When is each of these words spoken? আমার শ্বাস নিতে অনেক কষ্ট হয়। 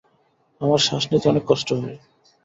আমার 0.61 0.79
শ্বাস 0.79 1.03
নিতে 1.11 1.25
অনেক 1.29 1.43
কষ্ট 1.47 1.69
হয়। 1.75 1.97